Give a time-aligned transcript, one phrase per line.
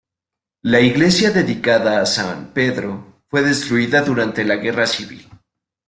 [0.63, 5.29] La iglesia dedicada a San Pedro fue destruida durante la Guerra Civil.